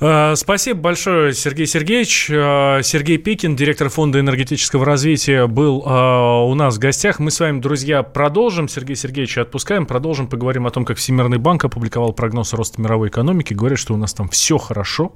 [0.00, 2.30] А, спасибо большое, Сергей Сергеевич.
[2.32, 7.18] А, Сергей Пикин, директор Фонда энергетического развития, был а, у нас в гостях.
[7.18, 8.68] Мы с вами, друзья, продолжим.
[8.68, 9.86] Сергей Сергеевич отпускаем.
[9.86, 10.28] Продолжим.
[10.28, 13.54] Поговорим о том, как Всемирный банк опубликовал прогноз роста мировой экономики.
[13.54, 15.12] Говорят, что у нас там все хорошо.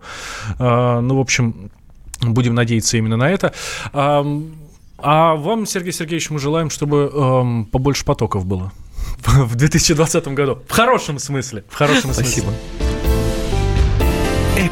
[0.58, 1.70] Ну, в общем,
[2.20, 3.52] будем надеяться именно на это.
[3.92, 8.72] А вам, Сергей Сергеевич, мы желаем, чтобы побольше потоков было
[9.24, 10.58] в 2020 году.
[10.68, 11.64] В хорошем смысле.
[11.68, 12.46] В хорошем Спасибо.
[12.46, 12.81] смысле.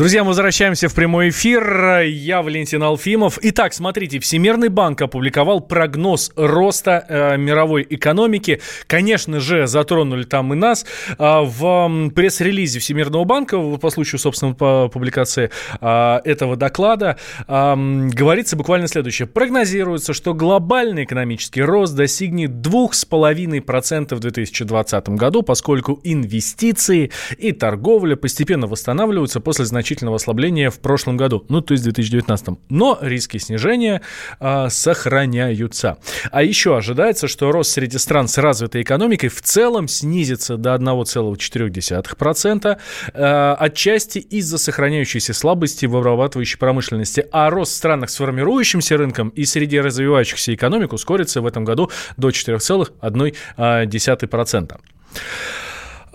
[0.00, 2.00] Друзья, мы возвращаемся в прямой эфир.
[2.06, 3.38] Я Валентин Алфимов.
[3.42, 8.62] Итак, смотрите, Всемирный банк опубликовал прогноз роста э, мировой экономики.
[8.86, 10.86] Конечно же, затронули там и нас.
[11.18, 15.50] Э, в пресс-релизе Всемирного банка по случаю, собственно, по публикации
[15.82, 19.28] э, этого доклада э, говорится буквально следующее.
[19.28, 28.66] Прогнозируется, что глобальный экономический рост достигнет 2,5% в 2020 году, поскольку инвестиции и торговля постепенно
[28.66, 32.58] восстанавливаются после значительного значительного ослабления в прошлом году, ну, то есть в 2019.
[32.68, 34.02] Но риски снижения
[34.38, 35.98] э, сохраняются.
[36.30, 42.78] А еще ожидается, что рост среди стран с развитой экономикой в целом снизится до 1,4%,
[43.12, 47.26] э, отчасти из-за сохраняющейся слабости в обрабатывающей промышленности.
[47.32, 51.90] А рост в странах с формирующимся рынком и среди развивающихся экономик ускорится в этом году
[52.16, 54.78] до 4,1%.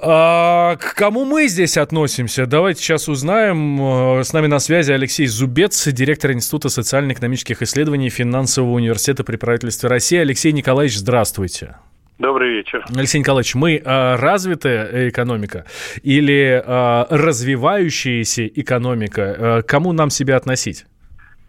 [0.07, 2.45] А, к кому мы здесь относимся?
[2.45, 4.19] Давайте сейчас узнаем.
[4.19, 9.89] Э, с нами на связи Алексей Зубец, директор Института социально-экономических исследований Финансового университета при правительстве
[9.89, 10.19] России.
[10.19, 11.77] Алексей Николаевич, здравствуйте.
[12.19, 12.85] Добрый вечер.
[12.95, 15.65] Алексей Николаевич, мы э, развитая экономика
[16.03, 19.21] или э, развивающаяся экономика?
[19.21, 20.85] Э, кому нам себя относить?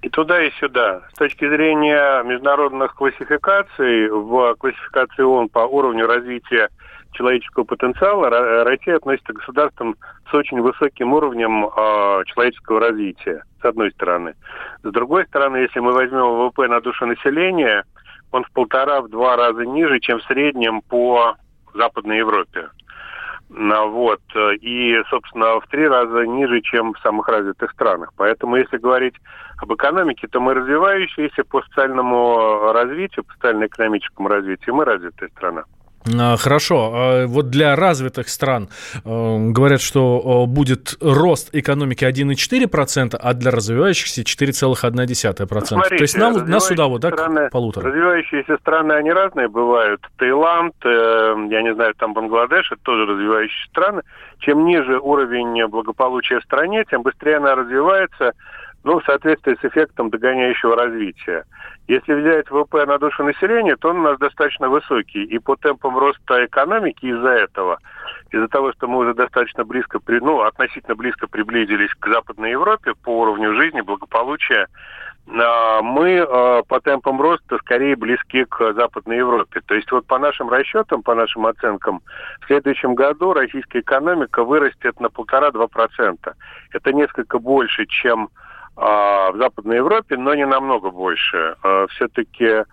[0.01, 1.03] И туда, и сюда.
[1.13, 6.71] С точки зрения международных классификаций, в классификации ООН по уровню развития
[7.17, 8.31] человеческого потенциала
[8.65, 9.97] Россия относится к государствам
[10.31, 14.35] с очень высоким уровнем э, человеческого развития, с одной стороны.
[14.83, 17.85] С другой стороны, если мы возьмем ВВП на душу населения,
[18.33, 21.37] он в полтора-в два раза ниже, чем в среднем по
[21.75, 22.69] Западной Европе.
[23.49, 24.21] Вот.
[24.61, 28.13] И, собственно, в три раза ниже, чем в самых развитых странах.
[28.17, 29.15] Поэтому, если говорить
[29.59, 35.65] об экономике, то мы развивающиеся по социальному развитию, по социально-экономическому развитию, мы развитая страна.
[36.15, 36.93] А, хорошо.
[36.95, 43.51] А вот для развитых стран э, говорят, что э, будет рост экономики 1,4%, а для
[43.51, 45.65] развивающихся 4,1%.
[45.65, 47.89] Смотрите, То есть нам, нас сюда вот, да, страны, полутора.
[47.89, 50.01] Развивающиеся страны, они разные бывают.
[50.19, 50.89] Таиланд, э,
[51.51, 54.03] я не знаю, там Бангладеш, это тоже развивающиеся страны.
[54.39, 58.33] Чем ниже уровень благополучия в стране, тем быстрее она развивается,
[58.87, 61.45] ну, в соответствии с эффектом догоняющего развития.
[61.89, 65.25] Если взять ВВП на душу населения, то он у нас достаточно высокий.
[65.25, 67.81] И по темпам роста экономики из-за этого,
[68.31, 73.23] из-за того, что мы уже достаточно близко, ну, относительно близко приблизились к Западной Европе по
[73.23, 74.69] уровню жизни, благополучия,
[75.29, 79.63] а, мы а, по темпам роста скорее близки к Западной Европе.
[79.67, 82.03] То есть вот по нашим расчетам, по нашим оценкам,
[82.41, 86.37] в следующем году российская экономика вырастет на полтора-два процента.
[86.71, 88.31] Это несколько больше, чем
[88.77, 91.57] а, в Западной Европе, но не намного больше.
[91.63, 92.65] А, все-таки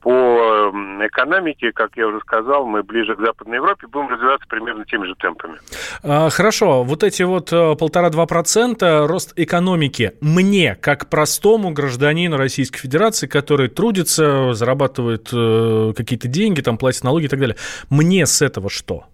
[0.00, 0.70] по
[1.00, 5.14] экономике, как я уже сказал, мы ближе к Западной Европе будем развиваться примерно теми же
[5.16, 5.58] темпами.
[6.04, 12.78] А, хорошо, вот эти вот э, полтора-два процента рост экономики мне, как простому гражданину Российской
[12.78, 17.56] Федерации, который трудится, зарабатывает э, какие-то деньги, там платит налоги и так далее,
[17.90, 19.04] мне с этого что?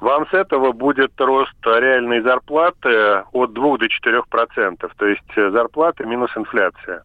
[0.00, 5.50] Вам с этого будет рост реальной зарплаты от 2 до 4 процентов, то есть э,
[5.50, 7.02] зарплата минус инфляция.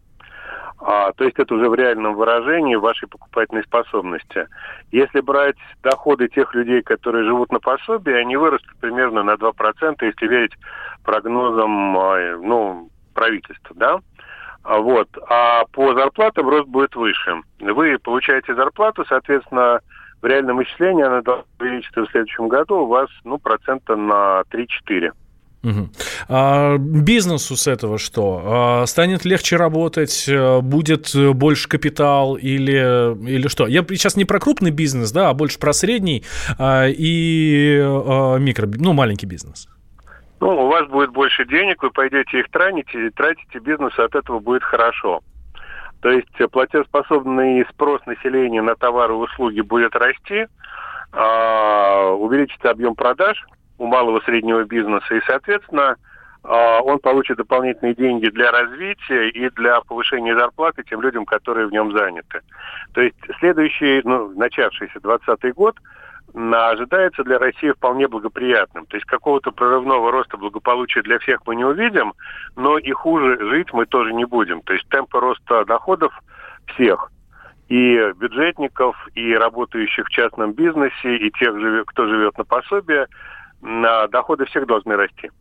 [0.79, 4.47] А, то есть это уже в реальном выражении вашей покупательной способности.
[4.91, 10.27] Если брать доходы тех людей, которые живут на пособии, они вырастут примерно на 2%, если
[10.27, 10.53] верить
[11.03, 13.75] прогнозам а, ну, правительства.
[13.75, 13.99] Да?
[14.63, 15.07] А вот.
[15.29, 17.41] А по зарплатам рост будет выше.
[17.59, 19.79] Вы получаете зарплату, соответственно,
[20.23, 25.11] в реальном исчислении она должна увеличиться в следующем году у вас ну, процента на 3-4.
[25.63, 25.89] Угу.
[26.29, 28.41] А, бизнесу с этого что?
[28.45, 33.67] А, станет легче работать, э, будет больше капитал или, или что?
[33.67, 36.23] Я сейчас не про крупный бизнес, да, а больше про средний
[36.57, 39.67] а, и а, микро, ну, маленький бизнес.
[40.39, 44.63] Ну, у вас будет больше денег, вы пойдете их тратите, тратите бизнесу, от этого будет
[44.63, 45.21] хорошо.
[46.03, 50.45] То есть платежеспособный спрос населения на товары и услуги будет расти,
[51.11, 53.43] а, увеличится объем продаж–
[53.77, 55.95] у малого и среднего бизнеса, и, соответственно,
[56.43, 61.71] а, он получит дополнительные деньги для развития и для повышения зарплаты тем людям, которые в
[61.71, 62.41] нем заняты.
[62.93, 65.75] То есть следующий, ну, начавшийся 2020 год
[66.33, 68.85] ожидается для России вполне благоприятным.
[68.87, 72.13] То есть какого-то прорывного роста благополучия для всех мы не увидим,
[72.55, 74.61] но и хуже жить мы тоже не будем.
[74.61, 76.11] То есть темпы роста доходов
[76.73, 77.11] всех
[77.69, 81.53] и бюджетников, и работающих в частном бизнесе, и тех,
[81.87, 83.07] кто живет на пособие,
[83.61, 85.31] доходы всех должны расти.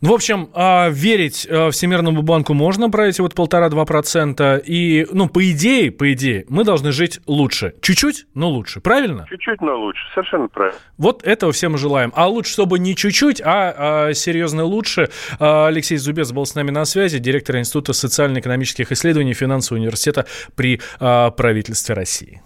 [0.00, 4.56] Ну, в общем, а, верить а, Всемирному банку можно про эти вот полтора-два процента.
[4.64, 7.74] И, ну, по идее, по идее, мы должны жить лучше.
[7.80, 8.80] Чуть-чуть, но лучше.
[8.80, 9.26] Правильно?
[9.28, 10.02] Чуть-чуть, но лучше.
[10.14, 10.78] Совершенно правильно.
[10.98, 12.12] Вот этого все мы желаем.
[12.14, 15.10] А лучше, чтобы не чуть-чуть, а, а серьезно лучше.
[15.38, 21.94] Алексей Зубец был с нами на связи, директор Института социально-экономических исследований Финансового университета при правительстве
[21.94, 22.42] России.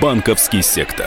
[0.00, 1.06] Банковский сектор.